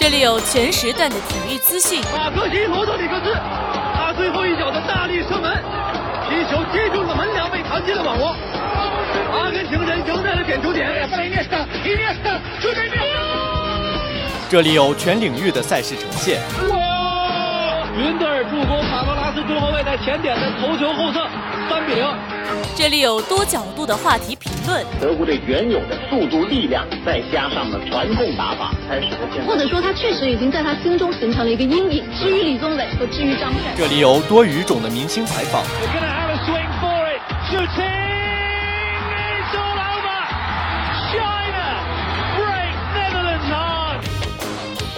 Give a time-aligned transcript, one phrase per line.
[0.00, 2.00] 这里有全时段的体育资讯。
[2.10, 3.34] 马克西罗德里克斯，
[3.94, 5.62] 他最后一脚的大力射门，
[6.26, 8.34] 皮球击中了门梁，被弹进了网窝。
[9.30, 10.88] 阿根廷人赢在了点球点。
[14.48, 16.40] 这里有全领域的赛事呈现。
[16.70, 17.86] 哇！
[17.94, 21.28] 云德尔助攻卡罗拉斯中后卫在前点的头球后侧，
[21.68, 22.08] 三比零。
[22.74, 24.86] 这里有多角度的话题评论。
[25.00, 29.46] 德国队原有的速度、力量，再加上了传控打法，才使得现在。
[29.46, 32.04] 或者说，他确实已经在他心中形成了一个阴影。
[32.18, 35.64] 至于李宗伟和至于张帅，这里有多语种的明星采访。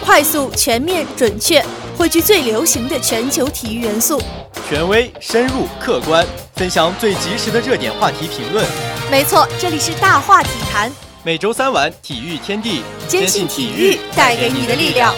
[0.05, 1.65] 快速、全面、准确，
[1.97, 4.21] 汇聚最流行的全球体育元素。
[4.69, 8.63] 权威、深入、客观，分享最及时的热点话题评论。
[9.13, 10.91] 没错，这里是大话体坛。
[11.23, 15.15] 每周三晚，体育天地，坚信体育带给你的力量。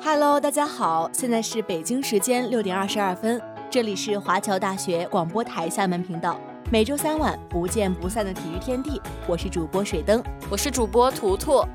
[0.00, 6.38] Hello，大家好，现在是北京时间六点二十二分，这里是华侨大学广播台厦门频道。
[6.70, 11.66] 每周三晚不见不散的体育天地，我是主播水灯，我是主播图图。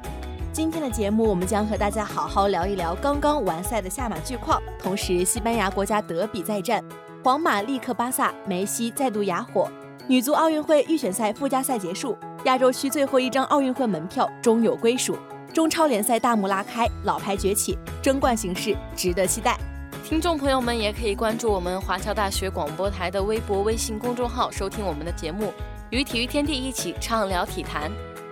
[0.53, 6.83] 今天的节目，我们将和大家好好聊一聊刚刚完赛的下马巨矿，同时西班牙国家德比再战，
[7.23, 9.71] 皇马力克巴萨，梅西再度哑火。
[10.07, 15.17] 女足奥运会预选赛附加赛结束，亚洲区最后一张奥运会门票终有归属。
[15.53, 19.57] 中超联赛大幕拉开，老牌崛起，争冠形势值得期待。
[20.03, 25.53] 听众朋友们也可以关注我们华侨大学广播台的微博、微信公众号，收听我们的节目，
[25.91, 27.89] 与体育天地一起畅聊体坛。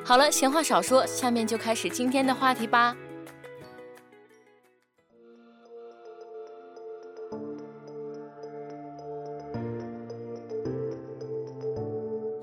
[0.09, 2.95] 好了，闲话少说，下面就开始今天的话题吧。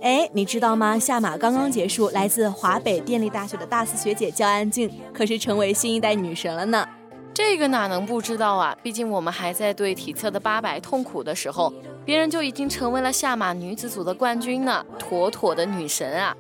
[0.00, 0.97] 哎，你知道吗？
[0.97, 6.88] 下马刚刚结束，来自华北电力大学的大四学姐焦安静，可是成为新一代女神了呢。
[7.34, 8.78] 这个哪能不知道啊？
[8.81, 16.37] 毕竟我们还在对体测的八百痛苦的时候，别人就已经成为了下马女子组的冠军呢，妥妥的女神啊！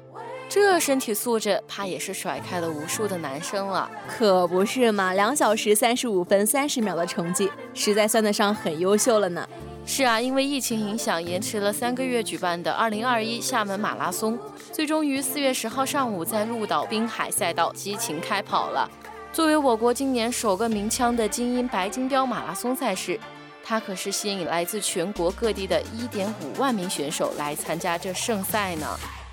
[0.48, 3.90] 这身体素质，怕也是甩开了无数的男生了。
[4.08, 9.46] 可不是嘛，两小时三十五分三十秒的成绩，实在算得上很优秀了呢。
[9.84, 14.38] 是啊，因为疫情影响，延迟了三个月举办的二零二一厦门马拉松，
[14.72, 18.90] 最终于四月十号上午在鹿岛滨海赛道激情开跑了。
[19.32, 23.18] 作为我国今年首个鸣枪的精英白金标马拉松赛事，
[23.62, 28.86] 它可是吸引来自全国各地的一点五万名选手来参加这盛赛呢。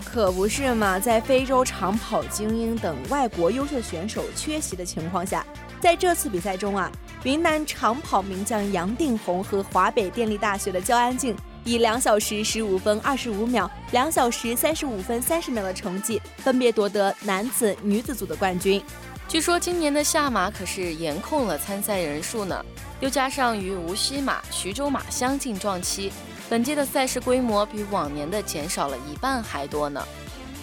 [0.03, 5.46] 可不是嘛，在非洲长跑精英等外国优秀选手缺席的情况下，
[5.81, 6.91] 在这次比赛中啊，
[7.24, 18.84] 云南长跑名将杨定宏和华北电力大学的焦安静以两小时十五分二十五秒、两小时三十五分三十秒的成绩，分别夺得男子、女子组的冠军。
[19.28, 22.63] 据说今年的下马可是严控了参赛人数呢，
[23.00, 26.12] 又加上与无锡马、徐州马相近撞期，
[26.53, 30.06] 本届的赛事规模比往年的减少了一半还多呢。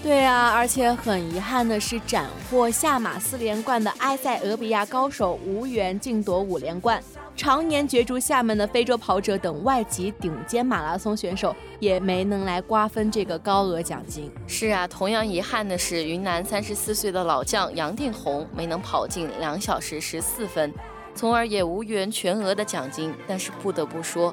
[0.05, 7.03] 对啊，而且很遗憾的是，斩获下马四连冠的埃塞俄比亚高手无缘竞夺五连冠。
[7.35, 14.31] 常年角逐厦门的非洲跑者等外籍顶尖马拉松选手也没能来瓜分这个高额奖金。
[14.47, 20.73] 是啊，同样遗憾的是，云南三十四岁的老将杨定宏没能跑进两小时十四分，
[21.17, 23.13] 从而也无缘全额的奖金。
[23.27, 24.33] 但是不得不说。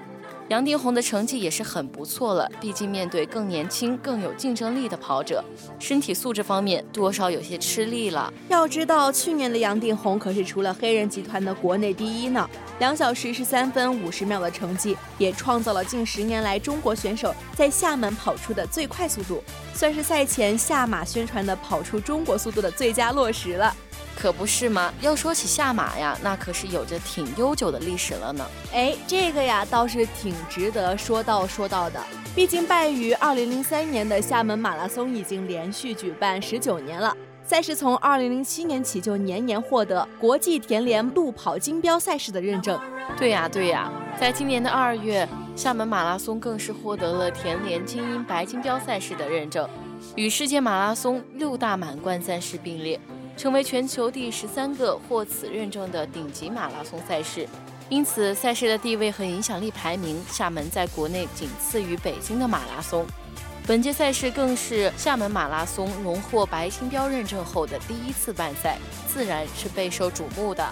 [0.50, 5.44] 杨定宏的成绩也是很不错了，毕竟面对更年轻、更有竞争力的跑者，
[5.78, 8.32] 身体素质方面多少有些吃力了。
[8.48, 12.50] 要知道，去年的杨定宏可是除了黑人集团的国内第一呢，
[12.80, 19.44] 两小时十三分五十秒的成绩，也创造了近十年来中国选手在厦门跑出的最快速度，
[19.74, 23.76] 算是赛前下马宣传的跑出中国速度的最佳落实了。
[24.20, 24.92] 可不是吗？
[25.00, 28.44] 要说起下马呀，那可是有着挺悠久的历史了呢。
[28.74, 32.04] 哎，这个呀倒是挺值得说道说道的。
[32.34, 37.16] 毕竟败于2003年的厦门马拉松已经连续举办十九年了，
[37.46, 42.80] 赛事从2007年起就年年获得国际田联路跑金标赛事的认证。
[43.18, 49.70] 对呀对呀，在今年的二月，厦门马拉松更是获得了田联精英白金标赛事的认证，
[50.16, 53.00] 与世界马拉松六大满贯赛事并列。
[53.38, 57.48] 成为全球第十三个获此认证的顶级马拉松赛事，
[57.88, 63.06] 因此赛事的地位和影响力排名，厦门在国内仅次于北京的马拉松。
[63.68, 70.68] 本届赛事更是厦门马拉松荣获白金标认证后的第一次办赛，自然是备受瞩目的。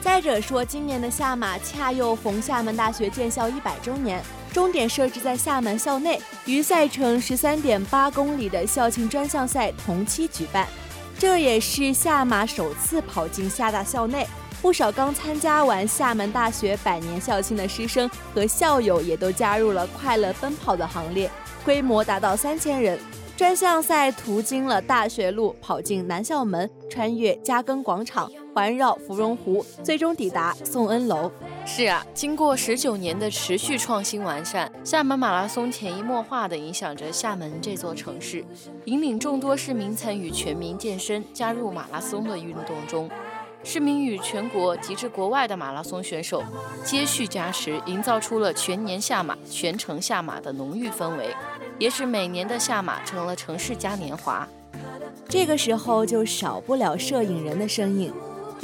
[0.00, 4.20] 再者说，今年的厦马恰又逢厦门大学建校一百周年，
[4.52, 10.66] 终点设置在厦门校内，与赛程十三点八公里的校庆专项赛同期举办。
[11.22, 14.26] 这也是厦马首次跑进厦大校内，
[14.60, 21.30] 不少刚参加完厦门大学百年校庆的师生和校友也都加入了快乐奔跑的行列，
[21.64, 22.98] 规模达到三千人。
[23.36, 31.30] 专项赛途经了大学路，跑进南校门，穿越嘉庚广场，环绕芙蓉湖，最终抵达宋恩楼。
[31.64, 38.44] 是啊，经过十九年的持续创新完善，厦门马拉松潜移默化地影响着厦门这座城市，
[38.84, 43.08] 引领众多市民参与全民健身，加入马拉松的运动中。
[43.64, 46.42] 市民与全国及至国外的马拉松选手
[46.84, 51.34] 接续加持，营造出了全年下马、全程下马的浓郁氛围，
[51.78, 54.46] 也使每年的下马成了城市嘉年华。
[55.28, 58.12] 这个时候就少不了摄影人的身影，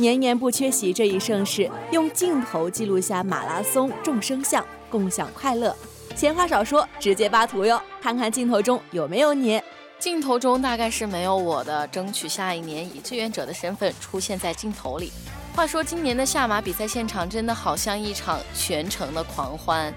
[0.01, 5.75] 年年不缺席这一盛事，用镜头记录下马拉松众生相，共享快乐。
[6.15, 9.61] 闲话少说，直接扒图哟，看看镜头中有没有你。
[9.99, 15.13] 镜头中大概是没有我的，争取下一年以志愿者的身份出现在镜头里。
[15.57, 19.93] 话说今年的下马比赛现场真的好像一场全程的狂欢，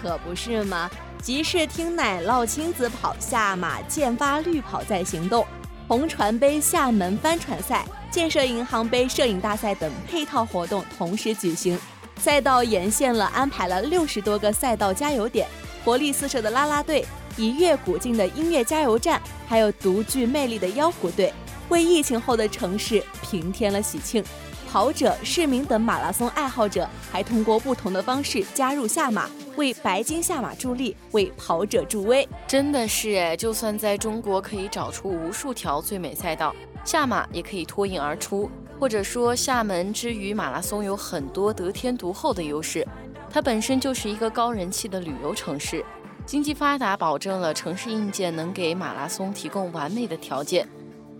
[0.00, 0.90] 可不是吗？
[1.22, 5.46] 集市听奶酪亲子跑，下马剑发绿跑在行动，
[5.92, 11.78] 红船杯厦门帆船赛、建设银行杯摄影大赛等配套活动同时举行，
[12.16, 15.46] 赛道沿线了安排了六十多个赛道加油点，
[15.84, 17.04] 活力四射的啦啦队。
[17.36, 21.30] 一跃古晋的音乐加油站，还有独具魅力的腰鼓队，
[21.68, 24.24] 为疫情后的城市平添了喜庆。
[24.66, 32.26] 跑者、市民等马拉松爱好者还通过不同的方式加入下马，为白金下马助力，为跑者助威。
[32.46, 36.54] 真的是哎，就算在中国可以找出无数条最美赛道，
[36.84, 38.50] 下马也可以脱颖而出。
[38.80, 42.84] 或者说，厦门之于马拉松有很多得天独厚的优势，
[43.30, 45.84] 它本身就是一个高人气的旅游城市。
[46.26, 50.68] 经济发达保证了城市硬件能给马拉松提供完美的条件，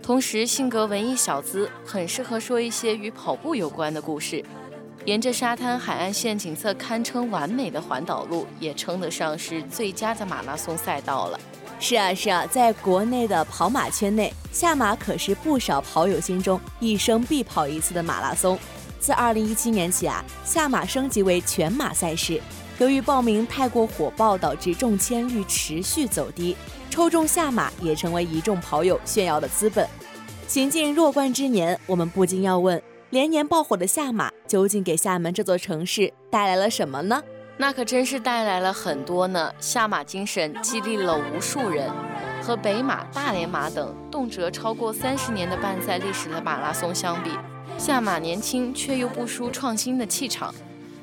[0.01, 4.43] 同时性格文艺小资，很适合说一些与跑步有关的故事。
[5.05, 11.37] 沿着沙滩海岸线景色堪称完美的环岛路，也称得上是最佳的马拉松赛道了。
[11.77, 18.57] 是啊是啊，在国内的跑马圈内，下马可是不少跑友心中一生必跑一次的马拉松。
[18.97, 22.41] 自2017年起啊，下马升级为全马赛事。
[22.79, 26.55] 由于报名太过火爆，导致中签率持续走低，
[26.89, 29.85] 抽中下马也成为一众跑友炫耀的资本。
[30.47, 32.81] 行进弱冠之年，我们不禁要问：
[33.13, 37.21] 连年爆火的下马，究竟给厦门这座城市带来了什么呢？
[37.57, 39.53] 那可真是带来了很多呢。
[39.59, 41.91] 下马精神激励了无数人，
[42.41, 47.29] 和北马、大连马等动辄超过三十年的办赛历史的马拉松相比，
[47.77, 50.51] 下马年轻却又不输创新的气场。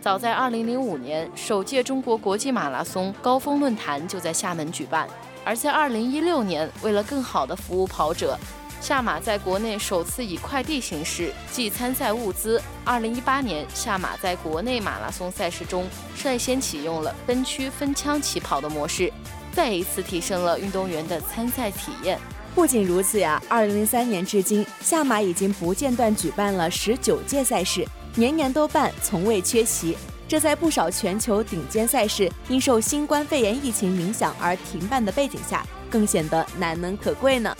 [0.00, 5.06] 早在2005年，首届中国国际马拉松高峰论坛就在厦门举办；
[5.44, 8.36] 而在2016年，为了更好地服务跑者，
[8.80, 12.60] 夏马在国内首次以快递形式寄参赛物资。
[12.86, 15.86] 2018年，夏马在国内马拉松赛事中
[16.16, 19.12] 率先启用了分区分枪起跑的模式，
[19.52, 22.18] 再一次提升了运动员的参赛体验。
[22.54, 27.86] 不仅如此呀，2003年至今，夏马已经不间断举办了19届赛事。
[28.16, 29.96] 年年都办，从未缺席。
[30.26, 37.54] 这在不少全球顶尖赛事因受新冠肺炎疫情影响而停办的背景下，更显得难能可贵呢。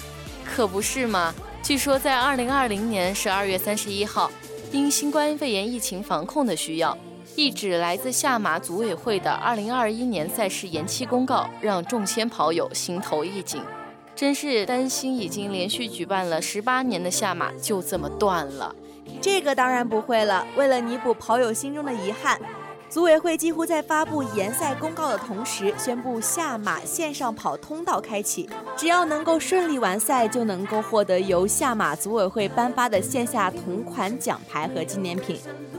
[0.45, 1.35] 可不是吗？
[1.63, 4.31] 据说在二零二零年十二月三十一号，
[4.73, 6.97] 因新冠肺炎疫情防控的需要，
[7.37, 13.63] 一纸来自下马组委会的二零二一年赛事延期公告，让众签跑友心头一紧，
[14.17, 18.75] 真是担心已经连续举办了十八年的下马就这么断了。
[19.21, 20.47] 这个当然不会了。
[20.57, 22.41] 为了弥补跑友心中的遗憾，
[22.91, 35.39] 组委会几乎在发布延赛公告的同时，宣布下马线上跑通道开启，只要能够顺利完赛，就能够获得由下马组委会颁发的线下同款奖牌和纪念品。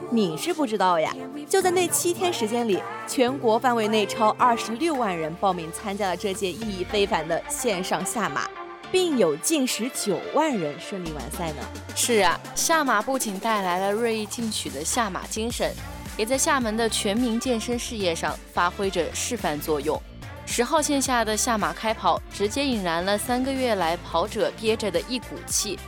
[0.09, 1.13] 你是不知道呀，
[1.49, 8.47] 就在那七天时间里，全国范围内超二十六万人报名参加了这届意义非凡的线上下马。
[8.89, 11.63] 并有近十九万人顺利完赛呢。
[11.95, 15.73] 是啊，下马不仅带来了锐意进取的下马精神，
[16.17, 20.01] 也在厦门的全民健身事业上发挥着示范作用。
[20.45, 25.79] 十号线下的下马开跑，直接引燃了三个月来跑者憋着的一股气。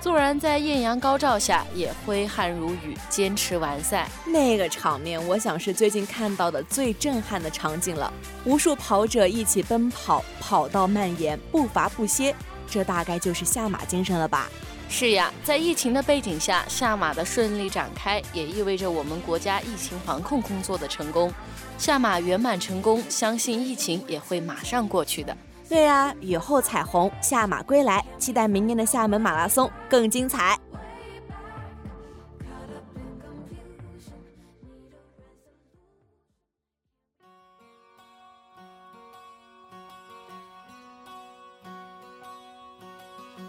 [0.00, 4.08] 纵然在艳阳高照下，也挥汗如雨，坚持完赛。
[4.24, 8.10] 那个场面，我想是最近看到的最震撼的场景了。
[8.44, 12.34] 无数跑者一起奔跑，跑道蔓延，步伐不歇，
[12.70, 14.48] 这大概就是下马精神了吧？
[14.90, 21.32] 是呀，在疫情的背景下，下马的顺利展开，也意味着我们国家疫情防控工作的成功。
[21.76, 25.36] 下马圆满成功，相信疫情也会马上过去的。
[25.68, 30.58] 对呀，雨后彩虹，下马归来，期待明年的厦门马拉松更精彩。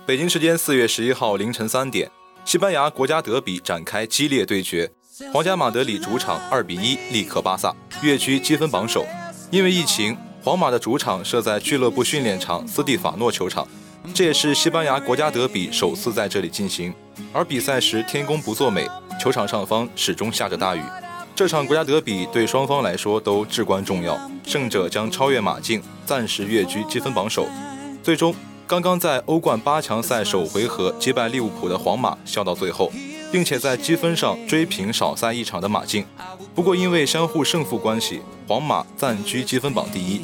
[0.09, 2.09] 北京时间四月十一号凌晨三点，
[2.43, 4.89] 西班牙国家德比展开激烈对决，
[5.31, 9.05] 皇家马德里主场二比一力克巴萨，跃居积分榜首。
[9.51, 13.67] 因为疫情，皇马的主场设在俱乐部训练场斯蒂法诺球场，
[14.11, 16.91] 这也是西班牙国家德比首次在这里进行。
[17.31, 18.89] 而比赛时天公不作美，
[19.21, 20.81] 球场上方始终下着大雨。
[21.35, 27.47] 这场国家德比对双方来说都至关重要，胜者将超越马竞，暂时跃居积分榜首。
[28.01, 28.33] 最终。
[28.69, 32.91] 刚刚在欧冠八强赛首回合击败利物浦的皇马笑到最后，
[33.31, 36.05] 并且在积分上追平少赛一场的马竞。
[36.53, 40.21] 不过因为相互胜负关系，皇马暂居积分榜第一。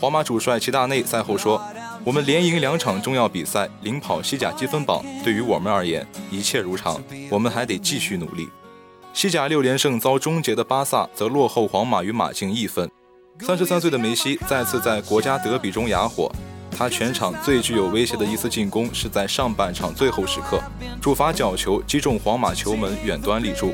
[0.00, 1.62] 皇马主帅齐达内赛后说
[2.02, 5.04] ：“我们连赢两场重要比赛，领跑西甲积分榜。
[5.22, 7.00] 对于我们而言，一切如常。
[7.30, 8.48] 我们还得继续努力。”
[9.14, 12.90] 西甲六连胜遭终结的巴萨则落后皇马与马竞一分。
[13.42, 16.28] 三十三岁的梅西再次在国家德比中哑火。
[16.76, 20.60] 他全场最具有威胁的一次进攻是在上半场最后时刻，
[21.00, 23.72] 主罚角球击中皇马球门远端立柱。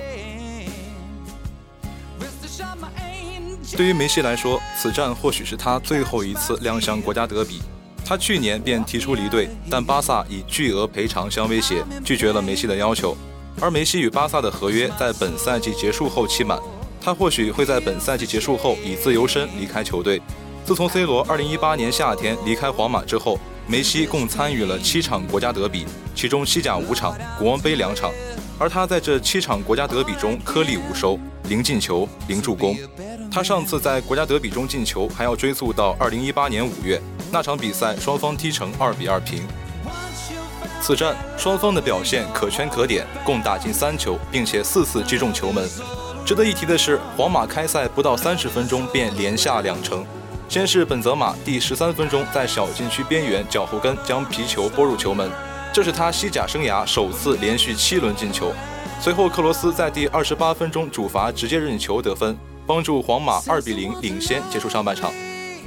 [3.77, 7.61] 对于梅西来说，此战或许是他最后一次亮相国家德比。
[8.05, 13.17] 他去年便提出离队，但巴萨以巨额赔偿相威胁，拒绝了梅西的要求。
[13.61, 16.59] 而梅西与巴萨的合约在本赛季结束后期满，
[17.01, 20.21] 他或许会在本赛季结束后以自由身离开球队。
[20.65, 28.13] 自从 C 罗2018年夏天离开皇马之后，梅西共参与了七场国家德比，其中西甲五场，国王杯两场。
[28.59, 32.77] 而他在这七场国家德比中颗粒无收，零进球，零助攻。
[33.31, 37.03] 他上次在国家德比中进球还要追溯到2018年5月，
[37.33, 39.43] 那场比赛双方踢成2比2平。
[40.81, 45.69] 此战双方的表现可圈可点，共打进三球，并且四次击中球门。
[46.25, 50.07] 值得一提的是，皇马开赛不到三十分钟便连下两城。
[50.53, 55.31] 先是本泽马第十三分钟在小禁区边缘脚后跟将皮球拨入球门，
[55.73, 58.53] 这是他西甲生涯首次连续七轮进球。
[59.01, 65.11] 随后克罗斯在第二十八分钟主罚直接任意球得分，帮助皇马二比零领先结束上半场。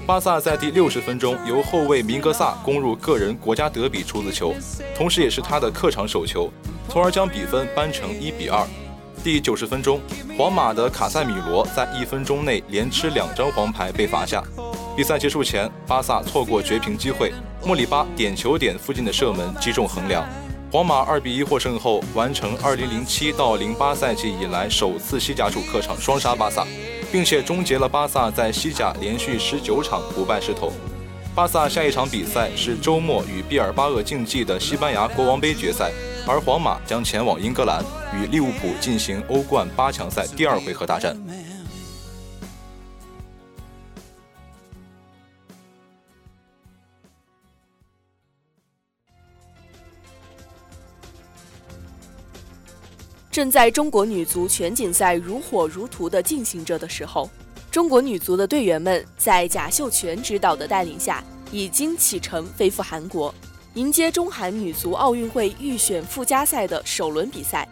[0.06, 4.54] 巴萨在第六十分钟由后卫明格萨攻入个人国家德比处子球，
[4.96, 6.48] 同时也是他的客场首球，
[6.90, 8.64] 从而将比分扳成一比二。
[9.24, 10.00] 第九十分钟，
[10.38, 14.44] 皇马的卡塞米罗在一分钟内连吃两张黄牌被罚下。
[14.96, 17.34] 比赛结束前，巴萨错过绝平机会，
[17.66, 20.26] 莫里巴点球点附近的射门击中横梁，
[20.72, 26.66] 皇马二比一获胜后，完成二零零七到零八赛季以来首次西甲主客场双杀巴萨，
[27.12, 30.72] 并且终结了巴萨在西甲连续十九场不败势头。
[31.36, 35.92] 巴萨下一场比赛是周末与毕尔巴鄂竞技的西班牙国王杯决赛。
[36.28, 37.84] 而皇马将前往英格兰
[38.16, 41.16] 与利物浦进行欧冠八强赛第二回合大战。
[53.36, 57.30] 正在中国女足全锦赛如火如荼的进行着的时候，
[57.70, 63.36] 中国女足的队员们在贾秀全指导的带领下，已经启程飞赴韩国。
[63.74, 67.68] 迎接中韩女足奥运会预选附加赛的首轮比赛，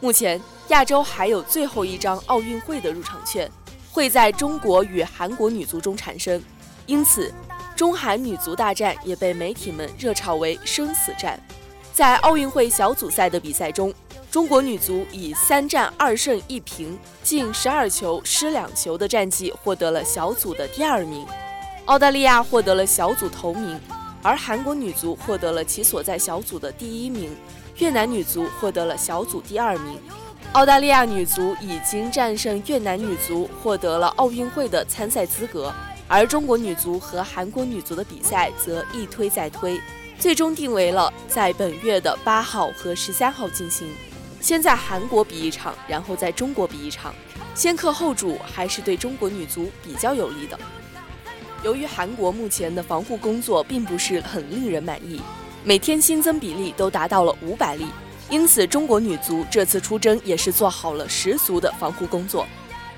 [0.00, 3.46] 目前亚洲还有最后一张奥运会的入场券，
[3.90, 6.42] 会在中国与韩国女足中产生，
[6.86, 7.30] 因此
[7.76, 11.38] 中韩女足大战也被媒体们热炒为生死战。
[11.92, 13.92] 在奥运会小组赛的比赛中，
[14.32, 21.26] 中国女足以三战二胜一平，进十二球失两球的战绩获得了小组的第二名，
[21.84, 23.78] 澳大利亚获得了小组头名。
[24.22, 27.36] 而韩国女足获得了其所在小组的第一名，
[27.76, 29.98] 越南女足获得了小组第二名，
[30.52, 35.70] 澳大利亚女足已经战胜越南女足，获得了奥运会的参赛资格。
[36.08, 39.78] 而中国女足和韩国女足的比赛则一推再推，
[40.18, 43.86] 最终定为了在本月的八号和十三号进行，
[44.42, 47.14] 先在韩国比一场，然后在中国比一场，
[47.54, 50.58] 先克后主还是对中国女足比较有利的。
[51.62, 55.20] 由于韩国目前的防护工作并不是很令人满意，
[55.62, 57.86] 每天新增比例都达到了五百例，
[58.30, 62.44] 因此中国女足这次出征也是做好了十足的防护工作，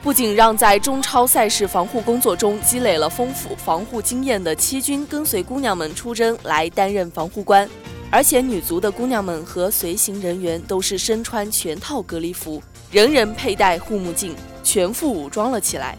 [0.03, 7.69] 不仅让在中超赛事防护工作中积累了丰富防护经验的七军跟随姑娘们出征来担任防护官，
[8.15, 15.99] 而且女足的姑娘们和随行人员都是身穿全套隔离服，人人佩戴护目镜，全副武装了起来。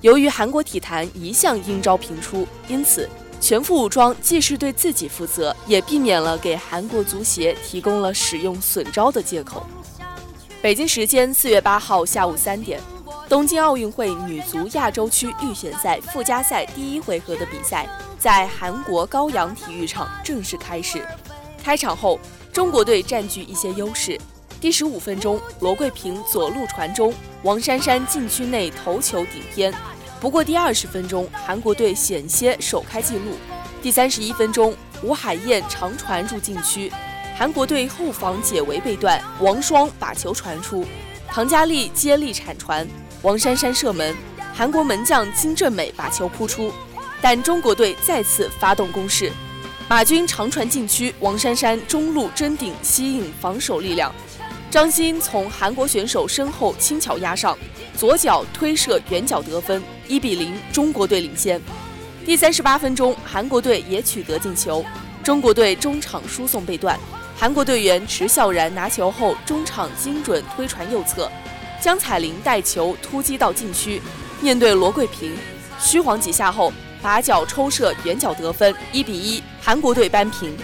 [0.00, 3.08] 由于韩国体坛一向应招频出，因此
[3.40, 9.64] 全副武装既是对自己负责，也避免了给韩国足协提供了使用损招的借口。
[10.60, 12.80] 北京时间四月八号下午三点，
[13.28, 21.00] 东京奥运会女足亚洲区预选赛附加赛第一回合的比赛在韩国高阳体育场正式开始。
[21.64, 22.20] 开场后，
[22.52, 24.20] 中国队占据一些优势。
[24.60, 29.72] 第十五分钟，罗桂平左路传中，王珊珊禁区内头球顶偏。
[30.20, 33.38] 不过第二十分钟，韩国队险些首开纪录。
[33.80, 36.92] 第三十一分钟，吴海燕长传入禁区，
[37.34, 40.84] 韩国队后防解围被断，王霜把球传出，
[41.28, 42.86] 唐佳丽接力铲传，
[43.22, 44.14] 王珊珊射门，
[44.52, 46.70] 韩国门将金正美把球扑出，
[47.22, 49.32] 但中国队再次发动攻势，
[49.86, 54.10] 马军长传禁区，王珊珊中路争顶吸引防守力量。
[54.70, 57.56] 张欣从韩国选手身后轻巧压上，
[57.94, 61.60] 左脚推射远角得分，一比零，中国队领先。
[62.24, 64.82] 第三十八分钟，韩国队也取得进球，
[65.22, 66.98] 中国队中场输送被断，
[67.36, 71.30] 韩国队员池孝然拿球后中场精准推传右侧，
[71.78, 74.00] 江彩玲带球突击到禁区，
[74.40, 75.36] 面对罗桂平，
[75.78, 76.72] 虚晃几下后
[77.02, 80.54] 把脚抽射远角得分，一比一，韩国队扳平。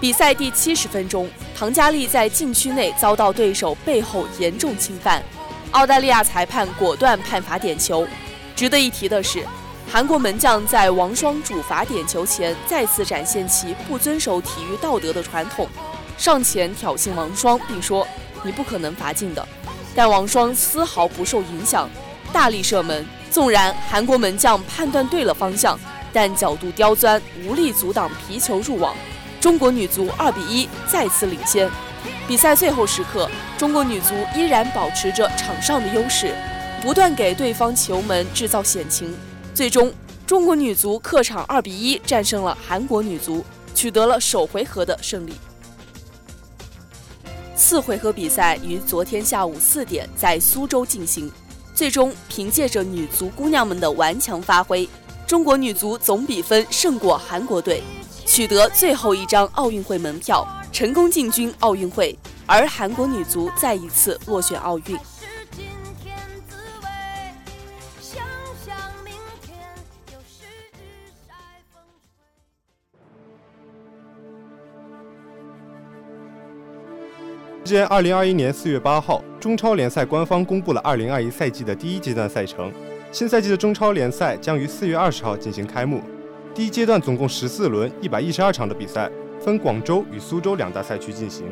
[0.00, 5.22] 比赛第七十分钟，唐佳丽在禁区内遭到对手背后严重侵犯，
[5.70, 8.04] 澳大利亚裁判果断判罚点球。
[8.56, 9.46] 值得一提的是，
[9.88, 15.68] 韩国门将在王霜主罚点球前再次展现其不遵守体育道德的传统，
[16.18, 18.04] 上前挑衅王霜，并说
[18.42, 19.46] ：“你不可能罚进的。”
[19.94, 21.88] 但王霜丝毫不受影响，
[22.32, 23.06] 大力射门。
[23.30, 25.78] 纵然韩国门将判断对了方向，
[26.12, 28.94] 但角度刁钻，无力阻挡皮球入网。
[29.40, 31.70] 中国女足二比一再次领先。
[32.26, 36.34] 比赛最后时刻，中国女足依然保持着场上的优势，
[36.82, 39.14] 不断给对方球门制造险情。
[39.54, 39.92] 最终，
[40.26, 45.34] 中国女足客场二比一战胜了韩国女足，取得了首回合的胜利。
[47.56, 51.30] 次回合比赛于昨天下午四点在苏州进行，
[51.74, 54.88] 最终凭借着女足姑娘们的顽强发挥，
[55.30, 57.80] 中国女足总比分胜过韩国队。
[58.26, 64.98] 取得最后一张奥运会门票，成功进军奥运会，而韩国女足再一次落选奥运。
[77.64, 82.72] 时间：二零二一年四月八号，中超联赛官方公布了二零二一赛季的第一阶段赛程。
[83.12, 86.00] 新赛季的中超联赛将于四月二十号进行开幕。
[86.54, 91.44] 第一阶段总共十四轮，一百一十二场的比赛，分广州与苏州两大赛区进行。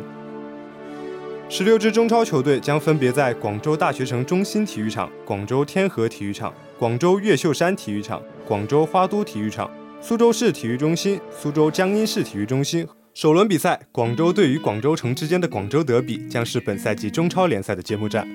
[1.49, 9.69] 十六支中超球队将分别在广州大学城中心体育场、广州天河体育场、广州越秀山体育场、广州花都体育场、
[10.01, 12.87] 苏州市体育中心、苏州江阴市体育中心。
[13.15, 18.29] 首轮比赛，广州队与广州城之间的广州德比将是本赛季中超联赛的揭幕战。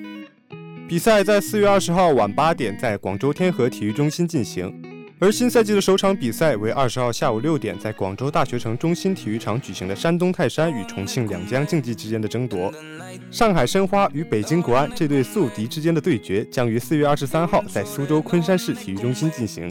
[0.93, 4.71] 比赛在四月二十号晚八点在广州天河体育中心进行。
[5.17, 12.71] 而新赛季的首场比赛为二十号下午六点在广州大学城中心体育场举行的山东泰山与重庆两江竞技之间的争夺。
[13.31, 19.67] 上海申花与北京国安这对宿敌之间的对决将于四月二十三号在苏州昆山市体育中心进行。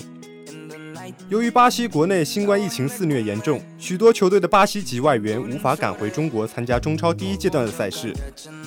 [1.28, 8.12] 由于巴西国内新冠疫情肆虐严重，许多球队的巴西籍外援无法赶回中国参加中超第一阶段的赛事，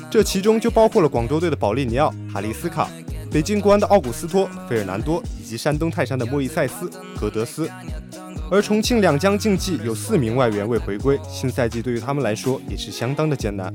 [0.10, 2.90] 这其中就包括了广州队的保利尼奥、哈利斯卡。
[3.32, 7.70] 北京国安的奥古斯托、费尔南多以及山东泰山的莫伊塞斯、格德斯，
[8.50, 13.74] 而重庆两江竞技有四名外援未回归，新赛季对于他们来说也是相当的艰难。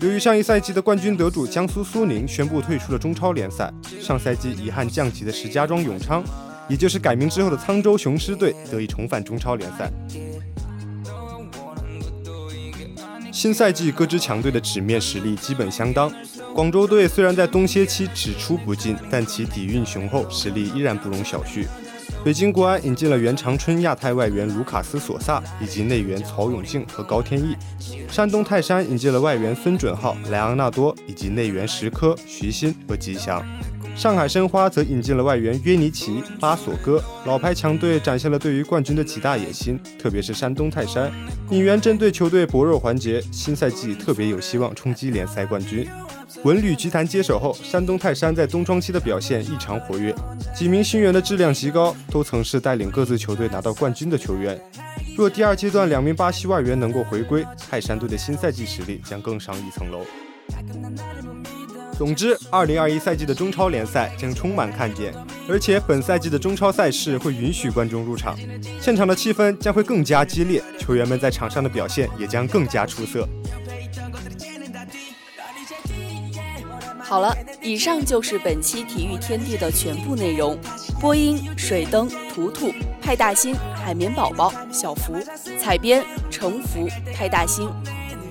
[0.00, 6.22] 由于上一赛季的冠军得主江苏苏宁宣布退出了中超联赛，上赛季遗憾降级的石家庄永昌，
[6.70, 9.90] 也就是改名之后的沧州雄狮队，得以重返中超联赛。
[13.32, 16.12] 新赛季各支强队的纸面实力基本相当。
[16.54, 21.66] 广州队虽然在冬歇期只出不进，但其底蕴雄厚，实力依然不容小觑。
[22.22, 27.54] 北京国安引进了原长春亚泰外援卢卡斯·索萨以及内援曹永信和高天意；
[28.10, 33.40] 山东泰山引进了外援孙准浩、莱昂纳多以及内援石科、徐新和吉祥；
[34.00, 37.04] 上海申花则引进了外援约尼奇、巴索戈。
[37.26, 41.12] 老牌强队展现了对于冠军的极大野心，特别是山东泰山，
[41.50, 45.86] 引援针对球队薄弱环节，新赛季特别有希望冲击联赛冠军。
[46.44, 50.14] 文旅集团接手后，山东泰山在冬窗期的表现异常活跃，
[50.56, 54.58] 几名新援的质量极高，都曾是带领各自球队拿到冠军的球员。
[55.14, 60.06] 若第二阶段两名巴西外援能够回归，泰山队的新赛季实力将更上一层楼。
[62.00, 65.12] 总之，二零二一赛季的中超联赛将充满看点，
[65.46, 68.38] 而且本赛季的中超赛事会允许观众入场，
[68.80, 73.28] 现场的气氛将会更加激烈，球员们在场上的表现也将更加出色。
[77.00, 80.56] 好了，以上就是本期体育天地的全部内容。
[81.02, 85.20] 播音：水灯、图图、派大星、海绵宝宝、小福；
[85.58, 87.70] 采编：程福、派大星。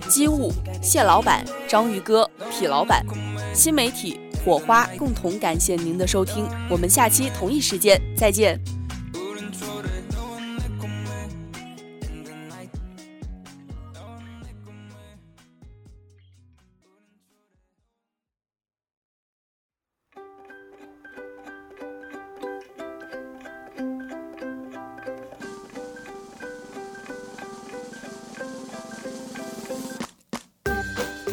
[0.08, 0.52] 机务
[0.82, 3.06] 谢老板、章鱼哥、痞老板，
[3.54, 8.60] 新媒体火花共同感谢您的收听，我们下期同一时间再见。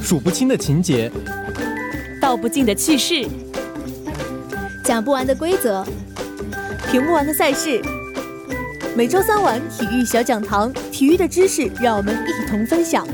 [0.02, 1.10] 数不清的情节，
[2.26, 3.24] 道不尽的趣事，
[4.82, 5.86] 讲不完的规则，
[6.90, 7.80] 评不完的赛事。
[8.96, 13.06] 每周三晚体育小讲堂，体育的知识让我们一同分享。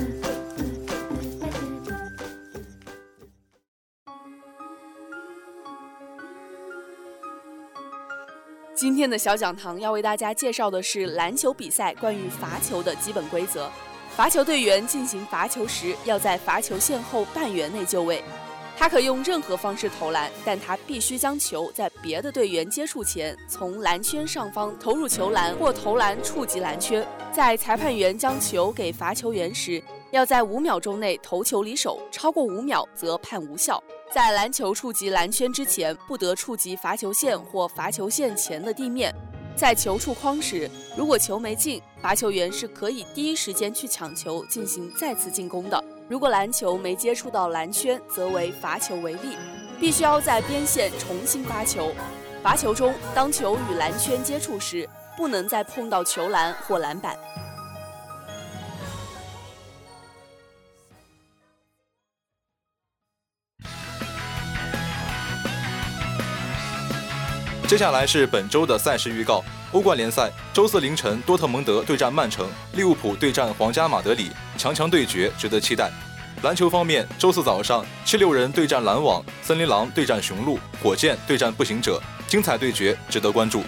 [8.75, 13.71] 今天的小讲堂要为大家介绍的是篮球比赛关于罚球的基本规则。
[14.17, 18.25] 罚球队员进行罚球时，要在罚球线后半圆内就位。
[18.83, 27.07] 他可用任何方式投篮，但他必须将球在别的队员接触前，从篮圈上方投入球篮或投篮触及篮圈。
[27.31, 33.81] 在裁判员将球给罚球员时，要在五秒钟内投球离手，超过五秒则判无效。
[34.13, 39.15] 在篮球触及篮圈之前，不得触及罚球线或罚球线前的地面。
[39.55, 45.81] 在球触框时，如果球没进，罚球员是可以第一时间去抢球进行再次进攻的。
[46.13, 49.35] 如果篮球没接触到篮圈，则为罚球为例，
[49.81, 51.91] 必须要在边线重新发球。
[52.43, 57.17] 罚球中，当球与篮圈接触时，不能再碰到球篮或篮板。
[67.73, 69.43] 接下来是本周的赛事预告。
[69.73, 75.91] 欧冠联赛周四凌晨，多特蒙德对战曼城，利物浦对战皇家马德里，强强对决，值得期待。
[76.43, 83.63] 篮球方面，周四早上，七六人对战篮网，森林狼对战雄鹿，火箭对战步行者，精彩对决，值得关注。